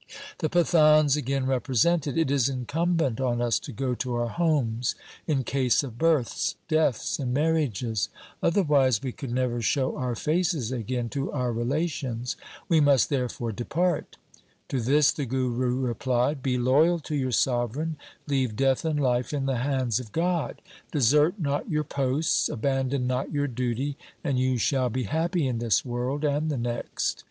The 0.39 0.49
Pathans 0.49 1.15
again 1.15 1.45
represented:' 1.45 2.17
It 2.17 2.31
is 2.31 2.49
incumbent 2.49 3.21
on 3.21 3.39
us 3.39 3.59
to 3.59 3.71
go 3.71 3.93
to 3.93 4.15
our 4.15 4.29
homes 4.29 4.95
in 5.27 5.43
case 5.43 5.83
of 5.83 5.99
births, 5.99 6.55
deaths, 6.67 7.19
and 7.19 7.35
marriages. 7.35 8.09
Otherwise 8.41 9.03
we 9.03 9.11
could 9.11 9.29
never 9.31 9.61
show 9.61 9.95
our 9.95 10.15
faces 10.15 10.71
again 10.71 11.07
to 11.09 11.31
our 11.31 11.53
relations. 11.53 12.35
We 12.67 12.79
must 12.79 13.09
therefore 13.11 13.51
depart.' 13.51 14.17
To 14.69 14.81
this 14.81 15.11
the 15.11 15.27
Guru 15.27 15.75
replied,' 15.79 16.41
Be 16.41 16.57
loyal 16.57 16.97
to 17.01 17.13
your 17.15 17.31
sovereign; 17.31 17.95
leave 18.25 18.55
death 18.55 18.83
and 18.83 18.99
life 18.99 19.31
in 19.33 19.45
the 19.45 19.57
hands 19.57 19.99
of 19.99 20.11
God. 20.11 20.63
Desert 20.91 21.35
not 21.39 21.69
your 21.69 21.83
posts, 21.83 22.49
abandon 22.49 23.05
not 23.05 23.31
your 23.31 23.45
duty, 23.45 23.97
and 24.23 24.39
you 24.39 24.57
shall 24.57 24.89
be 24.89 25.03
happy 25.03 25.47
in 25.47 25.59
this 25.59 25.85
world 25.85 26.23
and 26.25 26.49
the 26.49 26.57
next. 26.57 27.19